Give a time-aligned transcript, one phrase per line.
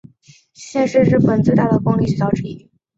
[0.55, 2.71] 现是日本最大的公立大学之一。